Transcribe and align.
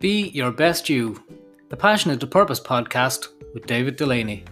Be 0.00 0.28
Your 0.28 0.50
Best 0.50 0.88
You, 0.88 1.22
the 1.68 1.76
Passionate 1.76 2.20
to 2.20 2.26
Purpose 2.26 2.58
podcast 2.58 3.26
with 3.52 3.66
David 3.66 3.96
Delaney. 3.96 4.44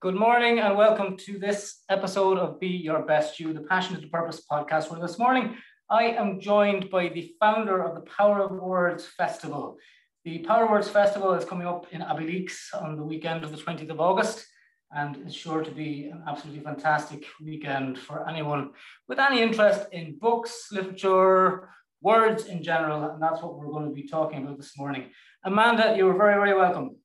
Good 0.00 0.14
morning 0.14 0.60
and 0.60 0.78
welcome 0.78 1.18
to 1.26 1.38
this 1.38 1.82
episode 1.90 2.38
of 2.38 2.58
Be 2.58 2.68
Your 2.68 3.02
Best 3.02 3.38
You, 3.38 3.52
the 3.52 3.60
Passionate 3.60 4.00
to 4.00 4.08
Purpose 4.08 4.40
podcast. 4.50 4.90
Where 4.90 4.98
this 4.98 5.18
morning 5.18 5.54
I 5.90 6.04
am 6.04 6.40
joined 6.40 6.88
by 6.88 7.10
the 7.10 7.34
founder 7.38 7.84
of 7.84 7.96
the 7.96 8.10
Power 8.10 8.40
of 8.40 8.50
Words 8.52 9.04
Festival. 9.04 9.76
The 10.24 10.38
Power 10.38 10.64
of 10.64 10.70
Words 10.70 10.88
Festival 10.88 11.34
is 11.34 11.44
coming 11.44 11.66
up 11.66 11.84
in 11.92 12.00
Abbeyleix 12.00 12.72
on 12.80 12.96
the 12.96 13.04
weekend 13.04 13.44
of 13.44 13.50
the 13.50 13.58
20th 13.58 13.90
of 13.90 14.00
August 14.00 14.46
and 14.92 15.16
it's 15.24 15.34
sure 15.34 15.62
to 15.62 15.70
be 15.70 16.06
an 16.06 16.22
absolutely 16.28 16.62
fantastic 16.62 17.24
weekend 17.42 17.98
for 17.98 18.28
anyone 18.28 18.70
with 19.08 19.18
any 19.18 19.42
interest 19.42 19.86
in 19.92 20.18
books, 20.18 20.68
literature, 20.70 21.68
words 22.00 22.46
in 22.46 22.62
general, 22.62 23.10
and 23.10 23.22
that's 23.22 23.42
what 23.42 23.56
we're 23.56 23.70
going 23.70 23.88
to 23.88 23.94
be 23.94 24.06
talking 24.06 24.44
about 24.44 24.56
this 24.56 24.78
morning. 24.78 25.10
Amanda, 25.44 25.94
you're 25.96 26.16
very, 26.16 26.34
very 26.34 26.54
welcome. 26.54 26.96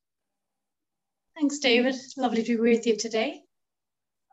Thanks, 1.36 1.60
David. 1.60 1.96
Lovely 2.18 2.44
to 2.44 2.58
be 2.58 2.62
with 2.62 2.86
you 2.86 2.98
today. 2.98 3.42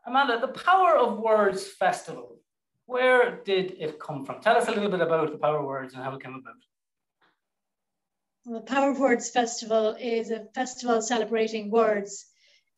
Amanda, 0.05 0.39
the 0.39 0.47
Power 0.49 0.97
of 0.97 1.19
Words 1.19 1.65
Festival, 1.65 2.39
where 2.85 3.41
did 3.43 3.75
it 3.79 3.99
come 3.99 4.25
from? 4.25 4.41
Tell 4.41 4.57
us 4.57 4.67
a 4.67 4.71
little 4.71 4.89
bit 4.89 5.01
about 5.01 5.31
the 5.31 5.37
Power 5.37 5.59
of 5.59 5.65
Words 5.65 5.93
and 5.93 6.03
how 6.03 6.15
it 6.15 6.23
came 6.23 6.35
about. 6.35 6.55
The 8.45 8.61
Power 8.61 8.91
of 8.91 8.99
Words 8.99 9.29
Festival 9.29 9.95
is 9.99 10.31
a 10.31 10.45
festival 10.55 11.01
celebrating 11.01 11.69
words 11.69 12.25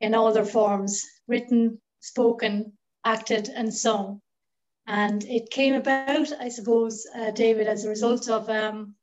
in 0.01 0.13
all 0.13 0.33
their 0.33 0.45
forms 0.45 1.05
written, 1.27 1.79
spoken, 1.99 2.73
acted, 3.05 3.49
and 3.49 3.73
sung. 3.73 4.21
And 4.87 5.23
it 5.25 5.49
came 5.49 5.75
about, 5.75 6.31
I 6.39 6.49
suppose, 6.49 7.07
uh, 7.15 7.31
David, 7.31 7.67
as 7.67 7.85
a 7.85 7.89
result 7.89 8.29
of 8.29 8.49
um, 8.49 8.95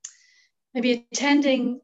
maybe 0.75 1.07
attending 1.13 1.81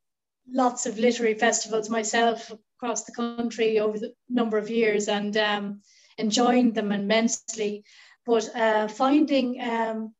lots 0.50 0.86
of 0.86 0.98
literary 0.98 1.34
festivals 1.34 1.88
myself 1.88 2.52
across 2.76 3.04
the 3.04 3.12
country 3.12 3.78
over 3.78 3.98
the 3.98 4.12
number 4.28 4.58
of 4.58 4.68
years 4.68 5.08
and 5.08 5.36
um, 5.36 5.80
enjoying 6.18 6.72
them 6.72 6.92
immensely. 6.92 7.84
But 8.26 8.54
uh, 8.54 8.88
finding 8.88 9.60
um, 9.60 10.14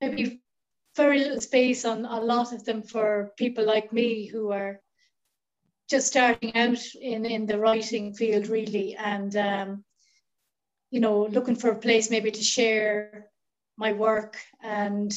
maybe 0.00 0.42
very 0.96 1.20
little 1.20 1.40
space 1.40 1.84
on 1.84 2.04
a 2.04 2.20
lot 2.20 2.52
of 2.52 2.64
them 2.64 2.82
for 2.82 3.32
people 3.38 3.64
like 3.64 3.92
me 3.92 4.26
who 4.26 4.50
are 4.52 4.80
just 5.92 6.06
starting 6.06 6.56
out 6.56 6.82
in, 7.00 7.26
in 7.26 7.44
the 7.44 7.58
writing 7.58 8.14
field 8.14 8.46
really 8.48 8.96
and 8.96 9.36
um, 9.36 9.84
you 10.90 11.00
know 11.00 11.26
looking 11.26 11.54
for 11.54 11.70
a 11.70 11.78
place 11.78 12.10
maybe 12.10 12.30
to 12.30 12.42
share 12.42 13.26
my 13.76 13.92
work 13.92 14.38
and 14.62 15.12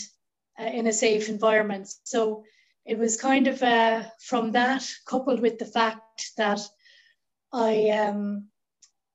uh, 0.59 0.65
in 0.65 0.87
a 0.87 0.93
safe 0.93 1.29
environment. 1.29 1.87
So 2.03 2.43
it 2.85 2.97
was 2.97 3.15
kind 3.15 3.47
of 3.47 3.63
uh, 3.63 4.03
from 4.19 4.51
that 4.51 4.85
coupled 5.07 5.39
with 5.39 5.59
the 5.59 5.65
fact 5.65 6.31
that 6.37 6.59
i 7.53 7.89
um, 7.89 8.47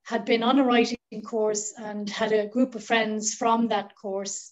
had 0.03 0.25
been 0.25 0.41
on 0.41 0.57
a 0.57 0.63
writing 0.63 1.21
course 1.23 1.73
and 1.77 2.09
had 2.09 2.31
a 2.31 2.47
group 2.47 2.73
of 2.75 2.83
friends 2.83 3.35
from 3.35 3.67
that 3.67 3.95
course 3.95 4.51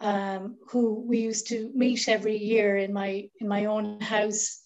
um, 0.00 0.56
who 0.68 1.04
we 1.08 1.18
used 1.18 1.48
to 1.48 1.70
meet 1.74 2.08
every 2.08 2.36
year 2.36 2.76
in 2.76 2.92
my 2.92 3.28
in 3.40 3.48
my 3.48 3.64
own 3.64 4.00
house 4.00 4.59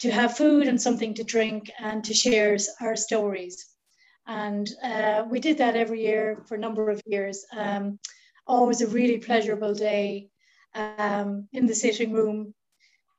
to 0.00 0.10
have 0.10 0.36
food 0.36 0.68
and 0.68 0.80
something 0.80 1.14
to 1.14 1.24
drink 1.24 1.70
and 1.78 2.04
to 2.04 2.14
share 2.14 2.56
our 2.80 2.96
stories. 2.96 3.66
And 4.26 4.68
uh, 4.82 5.24
we 5.28 5.40
did 5.40 5.58
that 5.58 5.76
every 5.76 6.02
year 6.02 6.44
for 6.46 6.54
a 6.54 6.60
number 6.60 6.90
of 6.90 7.02
years. 7.06 7.44
Um, 7.56 7.98
always 8.46 8.80
a 8.80 8.86
really 8.86 9.18
pleasurable 9.18 9.74
day 9.74 10.28
um, 10.74 11.48
in 11.52 11.66
the 11.66 11.74
sitting 11.74 12.12
room, 12.12 12.54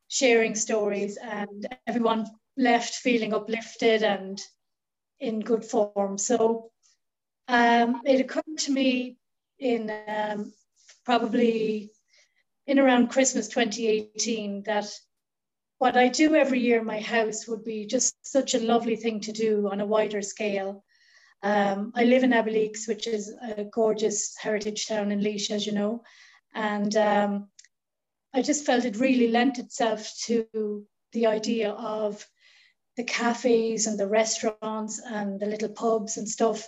sharing 0.07 0.55
stories, 0.55 1.17
and 1.17 1.67
everyone 1.87 2.27
left 2.57 2.95
feeling 2.95 3.33
uplifted 3.33 4.03
and 4.03 4.39
in 5.19 5.39
good 5.39 5.65
form. 5.65 6.17
So 6.17 6.71
um, 7.47 8.01
it 8.05 8.21
occurred 8.21 8.57
to 8.59 8.71
me 8.71 9.17
in 9.57 9.91
um, 10.07 10.53
probably 11.05 11.91
in 12.67 12.79
around 12.79 13.09
Christmas 13.09 13.47
2018 13.47 14.63
that 14.63 14.87
what 15.79 15.97
I 15.97 16.09
do 16.09 16.35
every 16.35 16.59
year 16.59 16.79
in 16.79 16.85
my 16.85 16.99
house 16.99 17.47
would 17.47 17.63
be 17.63 17.85
just 17.85 18.15
such 18.21 18.53
a 18.53 18.59
lovely 18.59 18.97
thing 18.97 19.21
to 19.21 19.31
do 19.31 19.69
on 19.71 19.79
a 19.79 19.85
wider 19.85 20.21
scale. 20.21 20.83
Um, 21.41 21.93
I 21.95 22.03
live 22.03 22.23
in 22.23 22.31
Abbeyleix, 22.31 22.87
which 22.87 23.07
is 23.07 23.33
a 23.57 23.63
gorgeous 23.63 24.35
heritage 24.37 24.87
town 24.87 25.11
in 25.11 25.21
Laois, 25.21 25.49
as 25.51 25.65
you 25.65 25.71
know, 25.71 26.03
and 26.53 26.95
um, 26.97 27.47
I 28.33 28.41
just 28.41 28.65
felt 28.65 28.83
it 28.83 28.97
really 28.97 29.29
lent 29.29 29.57
itself 29.57 30.11
to 30.25 30.85
the 31.13 31.27
idea 31.27 31.71
of 31.71 32.27
the 32.97 33.05
cafes 33.05 33.87
and 33.87 33.97
the 33.97 34.07
restaurants 34.07 35.01
and 35.03 35.39
the 35.39 35.45
little 35.45 35.69
pubs 35.69 36.17
and 36.17 36.27
stuff 36.27 36.67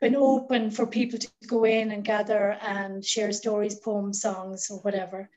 been 0.00 0.14
open 0.14 0.70
for 0.70 0.86
people 0.86 1.18
to 1.18 1.28
go 1.48 1.64
in 1.64 1.90
and 1.90 2.04
gather 2.04 2.56
and 2.62 3.04
share 3.04 3.32
stories, 3.32 3.80
poems, 3.80 4.20
songs, 4.20 4.68
or 4.70 4.78
whatever. 4.80 5.28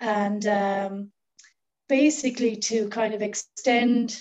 And 0.00 0.44
um, 0.46 1.12
basically 1.92 2.56
to 2.56 2.88
kind 2.88 3.12
of 3.12 3.20
extend 3.20 4.18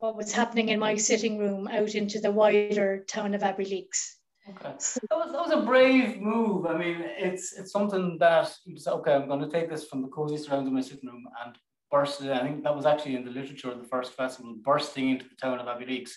what 0.00 0.16
was 0.16 0.32
happening 0.32 0.70
in 0.70 0.80
my 0.80 0.96
sitting 0.96 1.38
room 1.38 1.68
out 1.68 1.94
into 1.94 2.18
the 2.20 2.32
wider 2.32 3.04
town 3.08 3.36
of 3.36 3.42
Abbeyleix. 3.42 3.98
Okay, 4.50 4.72
that 5.10 5.18
was 5.20 5.30
that 5.32 5.44
was 5.46 5.52
a 5.52 5.66
brave 5.70 6.20
move. 6.20 6.66
I 6.66 6.76
mean, 6.76 6.96
it's 7.26 7.52
it's 7.52 7.70
something 7.70 8.18
that 8.18 8.52
you 8.64 8.76
say, 8.78 8.90
okay, 8.90 9.14
I'm 9.14 9.28
going 9.28 9.46
to 9.46 9.54
take 9.56 9.70
this 9.70 9.84
from 9.86 10.02
the 10.02 10.08
cozy 10.08 10.38
surrounds 10.38 10.66
of 10.66 10.72
my 10.72 10.80
sitting 10.80 11.08
room 11.08 11.24
and 11.44 11.56
burst 11.88 12.20
it. 12.20 12.32
I 12.32 12.42
think 12.42 12.64
that 12.64 12.74
was 12.74 12.86
actually 12.86 13.14
in 13.14 13.24
the 13.24 13.36
literature 13.38 13.70
of 13.70 13.78
the 13.78 13.90
first 13.94 14.14
festival, 14.14 14.56
bursting 14.70 15.10
into 15.10 15.26
the 15.28 15.36
town 15.36 15.60
of 15.60 15.66
Abbeyleix. 15.66 16.10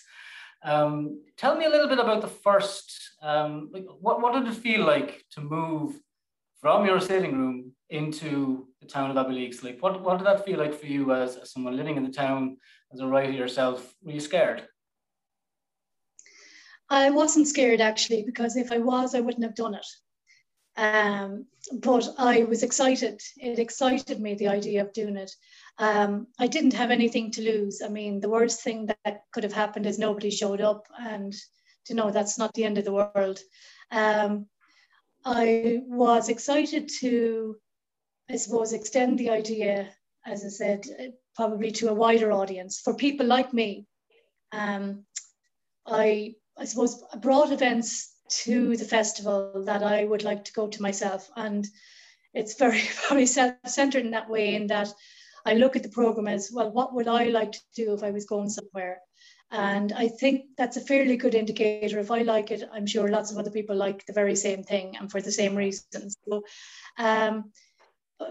Um, 0.64 1.22
tell 1.36 1.54
me 1.56 1.66
a 1.66 1.70
little 1.74 1.90
bit 1.92 2.00
about 2.00 2.22
the 2.22 2.34
first. 2.46 2.86
Um, 3.22 3.70
like, 3.72 3.86
what 4.00 4.20
what 4.20 4.32
did 4.34 4.48
it 4.52 4.62
feel 4.66 4.84
like 4.84 5.22
to 5.34 5.40
move 5.42 6.00
from 6.60 6.86
your 6.86 7.00
sitting 7.00 7.38
room 7.38 7.72
into 7.88 8.66
the 8.82 8.88
town 8.88 9.10
of 9.10 9.16
Abbeyleix? 9.16 9.62
Like, 9.62 9.80
what, 9.80 10.02
what 10.02 10.18
did 10.18 10.26
that 10.26 10.44
feel 10.44 10.58
like 10.58 10.74
for 10.74 10.86
you 10.86 11.12
as, 11.12 11.36
as 11.36 11.52
someone 11.52 11.76
living 11.76 11.96
in 11.96 12.02
the 12.02 12.10
town, 12.10 12.58
as 12.92 13.00
a 13.00 13.06
writer 13.06 13.32
yourself? 13.32 13.94
Were 14.02 14.12
you 14.12 14.20
scared? 14.20 14.66
I 16.90 17.10
wasn't 17.10 17.48
scared 17.48 17.80
actually, 17.80 18.22
because 18.24 18.56
if 18.56 18.70
I 18.70 18.78
was, 18.78 19.14
I 19.14 19.20
wouldn't 19.20 19.44
have 19.44 19.54
done 19.54 19.74
it. 19.74 19.86
Um, 20.76 21.46
but 21.72 22.08
I 22.18 22.44
was 22.44 22.62
excited. 22.62 23.20
It 23.36 23.58
excited 23.58 24.20
me, 24.20 24.34
the 24.34 24.48
idea 24.48 24.82
of 24.82 24.92
doing 24.92 25.16
it. 25.16 25.30
Um, 25.78 26.26
I 26.38 26.46
didn't 26.46 26.74
have 26.74 26.90
anything 26.90 27.30
to 27.32 27.42
lose. 27.42 27.80
I 27.82 27.88
mean, 27.88 28.20
the 28.20 28.28
worst 28.28 28.62
thing 28.62 28.88
that 29.04 29.22
could 29.32 29.44
have 29.44 29.52
happened 29.52 29.86
is 29.86 29.98
nobody 29.98 30.30
showed 30.30 30.60
up, 30.60 30.86
and 30.98 31.32
to 31.86 31.94
know 31.94 32.10
that's 32.10 32.38
not 32.38 32.52
the 32.54 32.64
end 32.64 32.78
of 32.78 32.84
the 32.84 32.92
world. 32.92 33.38
Um, 33.90 34.46
I 35.24 35.80
was 35.86 36.28
excited 36.28 36.90
to, 37.00 37.56
I 38.32 38.36
suppose, 38.36 38.72
extend 38.72 39.18
the 39.18 39.28
idea, 39.28 39.90
as 40.24 40.42
I 40.42 40.48
said, 40.48 40.86
probably 41.36 41.70
to 41.72 41.90
a 41.90 41.94
wider 41.94 42.32
audience 42.32 42.80
for 42.80 42.94
people 42.94 43.26
like 43.26 43.52
me. 43.52 43.86
Um, 44.52 45.04
I, 45.86 46.34
I 46.56 46.64
suppose, 46.64 47.04
brought 47.20 47.52
events 47.52 48.14
to 48.44 48.74
the 48.76 48.86
festival 48.86 49.64
that 49.66 49.82
I 49.82 50.04
would 50.04 50.24
like 50.24 50.44
to 50.44 50.52
go 50.54 50.66
to 50.66 50.82
myself. 50.82 51.28
And 51.36 51.66
it's 52.32 52.58
very, 52.58 52.80
very 53.08 53.26
self-centered 53.26 54.04
in 54.06 54.12
that 54.12 54.30
way, 54.30 54.54
in 54.54 54.68
that 54.68 54.92
I 55.44 55.54
look 55.54 55.76
at 55.76 55.82
the 55.82 55.90
program 55.90 56.28
as 56.28 56.50
well, 56.50 56.70
what 56.70 56.94
would 56.94 57.08
I 57.08 57.24
like 57.24 57.52
to 57.52 57.60
do 57.74 57.92
if 57.92 58.02
I 58.02 58.12
was 58.12 58.24
going 58.24 58.48
somewhere? 58.48 59.00
And 59.50 59.92
I 59.92 60.08
think 60.08 60.46
that's 60.56 60.78
a 60.78 60.80
fairly 60.80 61.18
good 61.18 61.34
indicator. 61.34 61.98
If 61.98 62.10
I 62.10 62.22
like 62.22 62.50
it, 62.50 62.62
I'm 62.72 62.86
sure 62.86 63.08
lots 63.08 63.30
of 63.30 63.36
other 63.36 63.50
people 63.50 63.76
like 63.76 64.06
the 64.06 64.14
very 64.14 64.34
same 64.34 64.62
thing 64.62 64.96
and 64.96 65.10
for 65.10 65.20
the 65.20 65.32
same 65.32 65.54
reasons. 65.54 66.16
So 66.26 66.44
um, 66.96 67.52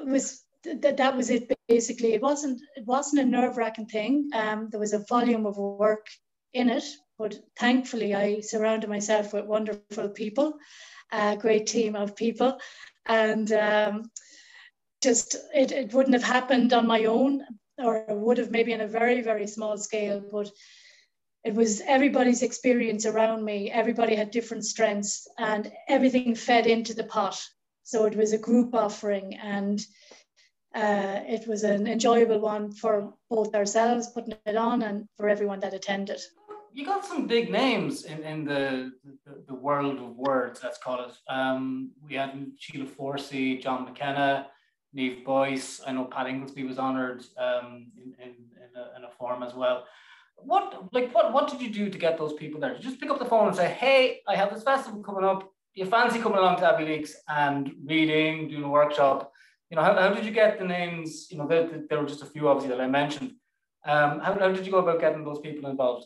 was 0.05 0.43
that 0.63 0.97
that 0.97 1.15
was 1.15 1.29
it 1.29 1.51
basically. 1.67 2.13
It 2.13 2.21
wasn't 2.21 2.61
it 2.75 2.85
wasn't 2.85 3.21
a 3.21 3.25
nerve 3.25 3.57
wracking 3.57 3.87
thing. 3.87 4.29
Um, 4.33 4.69
there 4.69 4.79
was 4.79 4.93
a 4.93 5.05
volume 5.09 5.45
of 5.45 5.57
work 5.57 6.07
in 6.53 6.69
it, 6.69 6.83
but 7.17 7.39
thankfully 7.57 8.13
I 8.13 8.41
surrounded 8.41 8.89
myself 8.89 9.33
with 9.33 9.45
wonderful 9.45 10.09
people, 10.09 10.53
a 11.11 11.37
great 11.37 11.67
team 11.67 11.95
of 11.95 12.15
people, 12.15 12.59
and 13.05 13.51
um, 13.53 14.11
just 15.01 15.35
it, 15.53 15.71
it 15.71 15.93
wouldn't 15.93 16.13
have 16.13 16.23
happened 16.23 16.73
on 16.73 16.87
my 16.87 17.05
own 17.05 17.43
or 17.77 18.05
would 18.09 18.37
have 18.37 18.51
maybe 18.51 18.73
on 18.73 18.81
a 18.81 18.87
very 18.87 19.21
very 19.21 19.47
small 19.47 19.75
scale 19.77 20.21
but 20.31 20.51
it 21.43 21.55
was 21.55 21.81
everybody's 21.81 22.43
experience 22.43 23.05
around 23.05 23.43
me. 23.43 23.71
Everybody 23.71 24.15
had 24.15 24.31
different 24.31 24.63
strengths 24.63 25.27
and 25.39 25.71
everything 25.89 26.35
fed 26.35 26.67
into 26.67 26.93
the 26.93 27.03
pot. 27.03 27.41
So 27.83 28.05
it 28.05 28.15
was 28.15 28.33
a 28.33 28.37
group 28.37 28.73
offering 28.73 29.35
and 29.35 29.79
uh, 30.73 31.19
it 31.27 31.47
was 31.47 31.63
an 31.63 31.87
enjoyable 31.87 32.39
one 32.39 32.71
for 32.71 33.13
both 33.29 33.53
ourselves 33.55 34.09
putting 34.13 34.35
it 34.45 34.55
on 34.55 34.81
and 34.81 35.05
for 35.17 35.27
everyone 35.27 35.59
that 35.61 35.73
attended. 35.73 36.21
you 36.73 36.85
got 36.85 37.05
some 37.05 37.27
big 37.27 37.51
names 37.51 38.05
in, 38.05 38.23
in 38.23 38.45
the, 38.45 38.93
the, 39.25 39.43
the 39.47 39.53
world 39.53 39.99
of 39.99 40.15
words, 40.15 40.61
let's 40.63 40.77
call 40.77 41.03
it. 41.03 41.13
Um, 41.27 41.91
we 42.01 42.15
had 42.15 42.31
Sheila 42.57 42.85
Forsey, 42.85 43.61
John 43.61 43.83
McKenna, 43.83 44.47
Niamh 44.95 45.25
Boyce. 45.25 45.81
I 45.85 45.91
know 45.91 46.05
Pat 46.05 46.27
Ingoldsby 46.27 46.67
was 46.67 46.79
honoured 46.79 47.25
um, 47.37 47.91
in, 47.97 48.13
in, 48.23 48.29
in, 48.29 48.71
a, 48.75 48.97
in 48.97 49.03
a 49.03 49.11
forum 49.17 49.43
as 49.43 49.53
well. 49.53 49.85
What 50.37 50.91
like 50.91 51.13
what 51.13 51.33
what 51.33 51.49
did 51.51 51.61
you 51.61 51.69
do 51.69 51.89
to 51.89 51.99
get 51.99 52.17
those 52.17 52.33
people 52.33 52.59
there? 52.59 52.73
Did 52.73 52.83
you 52.83 52.89
just 52.89 52.99
pick 52.99 53.11
up 53.11 53.19
the 53.19 53.25
phone 53.25 53.47
and 53.47 53.55
say, 53.55 53.69
"Hey, 53.69 54.21
I 54.27 54.35
have 54.35 54.51
this 54.51 54.63
festival 54.63 55.03
coming 55.03 55.23
up. 55.23 55.51
Do 55.75 55.83
you 55.83 55.89
fancy 55.89 56.19
coming 56.19 56.37
along 56.37 56.57
to 56.57 56.63
Abbeyleix 56.63 57.13
and 57.27 57.71
reading, 57.85 58.49
doing 58.49 58.63
a 58.63 58.69
workshop?" 58.69 59.31
You 59.69 59.77
know, 59.77 59.83
how, 59.83 59.93
how 59.95 60.13
did 60.13 60.25
you 60.25 60.31
get 60.31 60.59
the 60.59 60.65
names? 60.65 61.27
You 61.31 61.37
know, 61.37 61.47
there, 61.47 61.83
there 61.89 61.99
were 61.99 62.07
just 62.07 62.23
a 62.23 62.25
few 62.25 62.49
obviously 62.49 62.75
that 62.75 62.83
I 62.83 62.87
mentioned. 62.87 63.31
Um, 63.85 64.19
how, 64.19 64.37
how 64.37 64.51
did 64.51 64.65
you 64.65 64.71
go 64.71 64.79
about 64.79 64.99
getting 64.99 65.23
those 65.23 65.39
people 65.39 65.69
involved? 65.69 66.05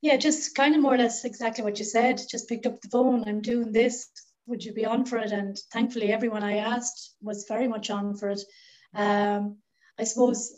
Yeah, 0.00 0.16
just 0.16 0.54
kind 0.54 0.76
of 0.76 0.80
more 0.80 0.94
or 0.94 0.98
less 0.98 1.24
exactly 1.24 1.64
what 1.64 1.78
you 1.78 1.84
said. 1.84 2.20
Just 2.30 2.48
picked 2.48 2.66
up 2.66 2.80
the 2.80 2.88
phone. 2.88 3.24
I'm 3.26 3.40
doing 3.40 3.72
this. 3.72 4.08
Would 4.46 4.64
you 4.64 4.72
be 4.72 4.86
on 4.86 5.04
for 5.04 5.18
it? 5.18 5.32
And 5.32 5.58
thankfully, 5.72 6.12
everyone 6.12 6.44
I 6.44 6.58
asked 6.58 7.16
was 7.20 7.46
very 7.48 7.66
much 7.66 7.90
on 7.90 8.14
for 8.14 8.30
it. 8.30 8.40
Um, 8.94 9.58
I 9.98 10.04
suppose 10.04 10.54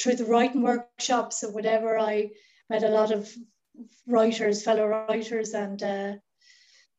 through 0.00 0.14
the 0.14 0.24
writing 0.24 0.62
workshops 0.62 1.42
or 1.42 1.52
whatever, 1.52 1.98
I 1.98 2.30
met 2.70 2.84
a 2.84 2.88
lot 2.88 3.10
of 3.10 3.28
writers, 4.06 4.62
fellow 4.62 4.86
writers, 4.86 5.52
and 5.54 5.82
uh, 5.82 6.12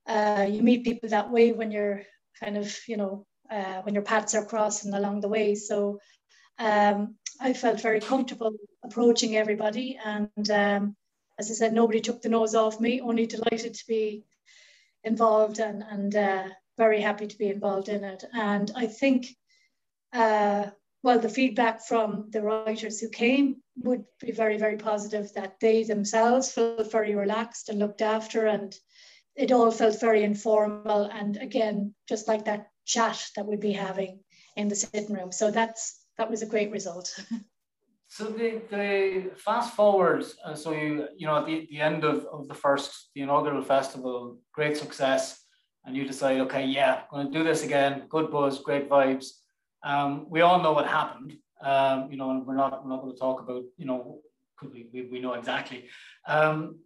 uh, 0.10 0.48
you 0.50 0.64
meet 0.64 0.84
people 0.84 1.10
that 1.10 1.32
way 1.32 1.52
when 1.52 1.72
you're 1.72 2.02
kind 2.40 2.58
of, 2.58 2.76
you 2.88 2.98
know, 2.98 3.26
uh, 3.52 3.82
when 3.84 3.94
your 3.94 4.04
paths 4.04 4.34
are 4.34 4.46
crossing 4.46 4.94
along 4.94 5.22
the 5.22 5.28
way. 5.28 5.56
So 5.56 6.00
um, 6.58 7.16
I 7.40 7.54
felt 7.54 7.82
very 7.82 8.00
comfortable 8.00 8.54
approaching 8.84 9.38
everybody. 9.38 10.00
And 10.04 10.50
um, 10.50 10.96
as 11.38 11.52
I 11.52 11.54
said, 11.54 11.74
nobody 11.74 12.02
took 12.02 12.22
the 12.22 12.30
nose 12.30 12.56
off 12.56 12.80
me, 12.80 13.02
only 13.02 13.28
delighted 13.28 13.76
to 13.76 13.88
be 13.88 14.24
involved 15.04 15.60
and, 15.60 15.84
and 15.84 16.16
uh, 16.16 16.48
very 16.78 17.02
happy 17.02 17.28
to 17.28 17.38
be 17.38 17.50
involved 17.50 17.88
in 17.88 18.04
it. 18.04 18.24
And 18.34 18.72
I 18.76 18.88
think, 18.88 19.28
uh, 20.12 20.66
well, 21.04 21.20
the 21.20 21.30
feedback 21.30 21.86
from 21.86 22.30
the 22.32 22.42
writers 22.42 23.00
who 23.00 23.10
came 23.10 23.58
would 23.84 24.04
be 24.20 24.32
very, 24.32 24.58
very 24.58 24.78
positive 24.78 25.32
that 25.34 25.60
they 25.62 25.84
themselves 25.84 26.52
felt 26.52 26.92
very 26.92 27.16
relaxed 27.16 27.70
and 27.70 27.80
looked 27.80 28.02
after 28.02 28.48
and 28.48 28.76
it 29.40 29.52
all 29.52 29.72
felt 29.72 30.00
very 30.00 30.24
informal 30.24 31.06
and 31.06 31.38
again 31.38 31.94
just 32.08 32.28
like 32.28 32.46
that 32.46 32.68
chat 32.86 33.20
that 33.36 33.46
we'd 33.46 33.60
be 33.60 33.72
having 33.72 34.20
in 34.56 34.68
the 34.68 34.76
sitting 34.76 35.14
room 35.14 35.32
so 35.32 35.50
that's 35.50 36.00
that 36.20 36.30
was 36.30 36.42
a 36.42 36.46
great 36.46 36.70
result. 36.70 37.18
so 38.10 38.26
the, 38.26 38.62
the 38.70 39.32
fast 39.38 39.74
forward, 39.74 40.26
uh, 40.46 40.54
so 40.54 40.74
you 40.74 41.08
you 41.18 41.26
know 41.26 41.38
at 41.38 41.46
the, 41.46 41.68
the 41.72 41.80
end 41.80 42.04
of, 42.04 42.26
of 42.26 42.48
the 42.48 42.54
first 42.54 43.10
the 43.16 43.22
inaugural 43.22 43.64
festival, 43.64 44.38
great 44.54 44.76
success, 44.78 45.42
and 45.86 45.96
you 45.96 46.06
decide, 46.06 46.42
okay, 46.42 46.66
yeah, 46.66 47.02
I'm 47.02 47.16
going 47.16 47.32
to 47.32 47.38
do 47.40 47.44
this 47.44 47.64
again. 47.64 48.04
Good 48.10 48.30
buzz, 48.30 48.60
great 48.60 48.90
vibes. 48.90 49.28
Um, 49.84 50.26
we 50.30 50.42
all 50.42 50.62
know 50.62 50.74
what 50.74 50.88
happened. 50.88 51.38
Um, 51.62 52.12
you 52.12 52.18
know, 52.18 52.30
and 52.32 52.46
we're 52.46 52.56
not 52.56 52.84
we're 52.84 52.92
not 52.92 53.02
going 53.02 53.14
to 53.14 53.20
talk 53.20 53.42
about 53.42 53.64
you 53.78 53.86
know 53.86 54.20
we 54.62 54.88
we, 54.94 55.04
we 55.04 55.20
know 55.20 55.34
exactly. 55.34 55.86
Um, 56.28 56.80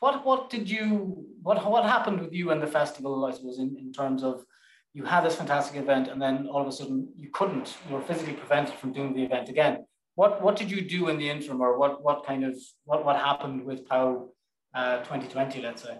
what 0.00 0.24
what 0.24 0.50
did 0.50 0.68
you 0.70 1.26
what 1.42 1.68
what 1.70 1.84
happened 1.84 2.20
with 2.20 2.32
you 2.32 2.50
and 2.50 2.62
the 2.62 2.66
festival? 2.66 3.24
I 3.24 3.32
suppose 3.32 3.58
in, 3.58 3.76
in 3.78 3.92
terms 3.92 4.22
of 4.22 4.44
you 4.92 5.04
had 5.04 5.24
this 5.24 5.36
fantastic 5.36 5.80
event 5.80 6.08
and 6.08 6.20
then 6.20 6.48
all 6.48 6.60
of 6.60 6.66
a 6.66 6.72
sudden 6.72 7.08
you 7.16 7.28
couldn't, 7.32 7.76
you 7.88 7.94
were 7.94 8.02
physically 8.02 8.32
prevented 8.32 8.74
from 8.74 8.92
doing 8.92 9.14
the 9.14 9.22
event 9.22 9.48
again. 9.48 9.84
What, 10.16 10.42
what 10.42 10.56
did 10.56 10.70
you 10.70 10.82
do 10.82 11.08
in 11.08 11.18
the 11.18 11.30
interim 11.30 11.60
or 11.60 11.78
what, 11.78 12.02
what 12.02 12.26
kind 12.26 12.44
of, 12.44 12.56
what, 12.84 13.04
what 13.04 13.16
happened 13.16 13.64
with 13.64 13.86
POW 13.86 14.30
uh, 14.74 14.98
2020, 14.98 15.62
let's 15.62 15.82
say? 15.82 15.96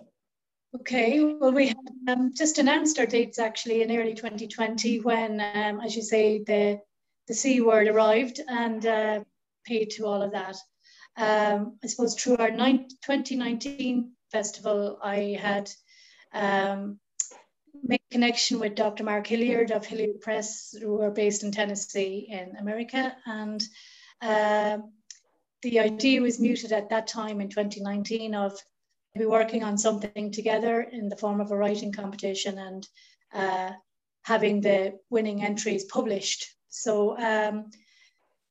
Okay, 0.74 1.24
well, 1.24 1.52
we 1.52 1.68
had 1.68 1.76
um, 2.08 2.32
just 2.34 2.58
announced 2.58 2.98
our 2.98 3.06
dates 3.06 3.38
actually 3.38 3.82
in 3.82 3.96
early 3.96 4.14
2020 4.14 5.00
when, 5.00 5.40
um, 5.40 5.80
as 5.80 5.96
you 5.96 6.02
say, 6.02 6.42
the, 6.44 6.80
the 7.28 7.34
C 7.34 7.60
word 7.60 7.88
arrived 7.88 8.40
and 8.48 8.84
uh, 8.86 9.20
paid 9.64 9.90
to 9.90 10.06
all 10.06 10.22
of 10.22 10.32
that. 10.32 10.56
Um, 11.16 11.78
I 11.82 11.86
suppose 11.86 12.14
through 12.14 12.36
our 12.36 12.50
2019 12.50 14.12
festival, 14.30 14.98
I 15.02 15.36
had 15.40 15.70
um, 16.32 16.98
make 17.82 18.02
connection 18.10 18.58
with 18.60 18.74
Dr. 18.74 19.04
Mark 19.04 19.26
Hilliard 19.26 19.70
of 19.70 19.86
Hilliard 19.86 20.20
Press, 20.20 20.74
who 20.80 21.00
are 21.00 21.10
based 21.10 21.42
in 21.42 21.52
Tennessee 21.52 22.28
in 22.30 22.56
America. 22.56 23.14
And 23.26 23.62
uh, 24.22 24.78
the 25.62 25.80
idea 25.80 26.22
was 26.22 26.40
muted 26.40 26.72
at 26.72 26.90
that 26.90 27.06
time 27.06 27.40
in 27.40 27.48
2019 27.48 28.34
of 28.34 28.58
be 29.18 29.26
working 29.26 29.64
on 29.64 29.76
something 29.76 30.30
together 30.30 30.80
in 30.80 31.08
the 31.08 31.16
form 31.16 31.40
of 31.40 31.50
a 31.50 31.56
writing 31.56 31.92
competition 31.92 32.58
and 32.58 32.88
uh, 33.34 33.72
having 34.22 34.60
the 34.60 34.98
winning 35.10 35.42
entries 35.42 35.84
published. 35.84 36.46
So 36.68 37.18
um, 37.18 37.70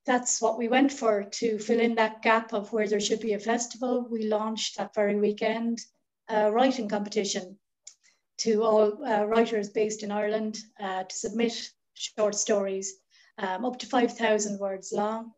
that's 0.10 0.42
what 0.42 0.58
we 0.58 0.68
went 0.68 0.92
for 0.92 1.24
to 1.24 1.60
fill 1.60 1.80
in 1.80 1.94
that 1.94 2.24
gap 2.24 2.52
of 2.52 2.74
where 2.74 2.88
there 2.88 3.00
should 3.00 3.20
be 3.20 3.34
a 3.34 3.40
festival. 3.40 4.08
We 4.10 4.24
launched 4.24 4.78
that 4.78 4.96
very 4.96 5.16
weekend 5.16 5.80
a 6.28 6.52
writing 6.52 6.90
competition 6.90 7.60
to 8.40 8.64
all 8.64 9.06
uh, 9.06 9.26
writers 9.26 9.70
based 9.70 10.02
in 10.02 10.12
Ireland 10.12 10.58
uh, 10.80 11.04
to 11.04 11.16
submit 11.16 11.54
short 11.94 12.34
stories 12.34 12.96
um, 13.38 13.66
up 13.66 13.78
to 13.80 13.86
5,000 13.86 14.60
words 14.60 14.92
long 14.92 15.32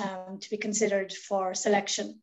um, 0.00 0.38
to 0.38 0.50
be 0.50 0.56
considered 0.56 1.12
for 1.12 1.52
selection. 1.52 2.20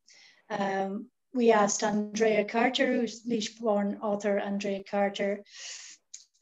Um, 0.49 1.07
we 1.33 1.51
asked 1.51 1.83
Andrea 1.83 2.45
Carter, 2.45 2.93
who's 2.93 3.23
Laois-born 3.27 3.99
author 4.01 4.39
Andrea 4.39 4.83
Carter, 4.89 5.43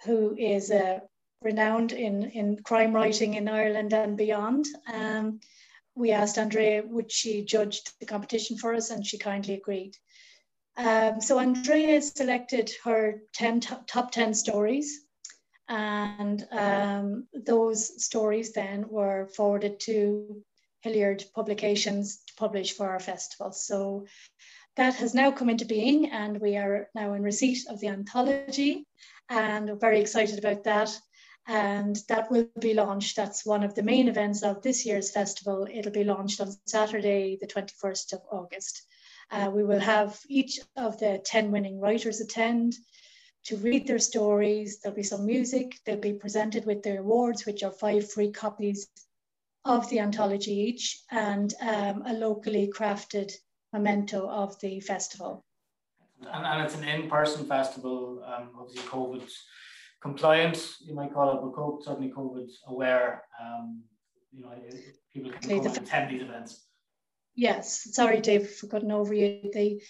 who 0.05 0.35
is 0.37 0.69
uh, 0.69 0.99
renowned 1.41 1.91
in, 1.91 2.23
in 2.31 2.57
crime 2.63 2.93
writing 2.93 3.35
in 3.35 3.47
Ireland 3.47 3.93
and 3.93 4.17
beyond. 4.17 4.65
Um, 4.91 5.39
we 5.95 6.11
asked 6.11 6.37
Andrea, 6.37 6.83
would 6.85 7.11
she 7.11 7.43
judge 7.43 7.81
the 7.99 8.05
competition 8.05 8.57
for 8.57 8.73
us, 8.73 8.89
and 8.89 9.05
she 9.05 9.17
kindly 9.17 9.55
agreed. 9.55 9.95
Um, 10.77 11.21
so 11.21 11.39
Andrea 11.39 12.01
selected 12.01 12.71
her 12.83 13.21
10 13.33 13.61
top, 13.61 13.87
top 13.87 14.11
10 14.11 14.35
stories 14.35 15.07
and 15.69 16.47
um, 16.51 17.27
those 17.33 18.03
stories 18.03 18.53
then 18.53 18.87
were 18.87 19.27
forwarded 19.35 19.79
to 19.81 20.43
Hilliard 20.81 21.25
Publications 21.35 22.23
to 22.27 22.33
publish 22.35 22.73
for 22.73 22.87
our 22.87 22.99
festival. 22.99 23.51
So 23.51 24.05
that 24.77 24.95
has 24.95 25.13
now 25.13 25.31
come 25.31 25.49
into 25.49 25.65
being 25.65 26.11
and 26.11 26.39
we 26.39 26.55
are 26.55 26.89
now 26.95 27.13
in 27.13 27.23
receipt 27.23 27.65
of 27.69 27.79
the 27.79 27.87
anthology 27.87 28.85
and 29.29 29.67
we're 29.67 29.75
very 29.75 29.99
excited 29.99 30.39
about 30.39 30.63
that. 30.65 30.97
And 31.47 31.97
that 32.09 32.29
will 32.29 32.47
be 32.59 32.73
launched. 32.73 33.15
That's 33.15 33.45
one 33.45 33.63
of 33.63 33.73
the 33.73 33.83
main 33.83 34.09
events 34.09 34.43
of 34.43 34.61
this 34.61 34.85
year's 34.85 35.11
festival. 35.11 35.65
It'll 35.71 35.91
be 35.91 36.03
launched 36.03 36.41
on 36.41 36.51
Saturday, 36.65 37.37
the 37.39 37.47
21st 37.47 38.13
of 38.13 38.21
August. 38.29 38.83
Uh, 39.31 39.49
we 39.53 39.63
will 39.63 39.79
have 39.79 40.19
each 40.27 40.59
of 40.75 40.99
the 40.99 41.21
10 41.23 41.51
winning 41.51 41.79
writers 41.79 42.19
attend 42.21 42.75
to 43.45 43.57
read 43.57 43.87
their 43.87 43.99
stories. 43.99 44.79
There'll 44.79 44.95
be 44.95 45.03
some 45.03 45.25
music. 45.25 45.79
They'll 45.85 45.97
be 45.97 46.13
presented 46.13 46.65
with 46.65 46.83
their 46.83 46.99
awards, 46.99 47.45
which 47.45 47.63
are 47.63 47.71
five 47.71 48.11
free 48.11 48.31
copies 48.31 48.89
of 49.63 49.89
the 49.89 49.99
anthology 49.99 50.53
each 50.53 51.01
and 51.11 51.53
um, 51.61 52.03
a 52.05 52.13
locally 52.13 52.71
crafted 52.73 53.31
memento 53.73 54.29
of 54.29 54.59
the 54.59 54.79
festival. 54.79 55.45
And, 56.21 56.45
and 56.45 56.63
it's 56.63 56.75
an 56.75 56.83
in-person 56.83 57.45
festival, 57.45 58.23
um, 58.25 58.49
obviously 58.59 58.83
COVID 58.89 59.29
compliant, 60.01 60.75
you 60.85 60.93
might 60.93 61.13
call 61.13 61.31
it, 61.31 61.41
but 61.41 61.83
certainly 61.83 62.11
COVID 62.11 62.49
aware. 62.67 63.23
Um, 63.41 63.83
you 64.31 64.41
know, 64.41 64.51
people 65.13 65.31
can 65.31 65.41
come 65.41 65.65
and 65.65 65.77
attend 65.77 66.11
these 66.11 66.21
events. 66.21 66.65
Yes, 67.35 67.87
sorry, 67.93 68.19
Dave, 68.19 68.49
for 68.49 68.67
cutting 68.67 68.91
over 68.91 69.13
you. 69.13 69.49
The, 69.53 69.81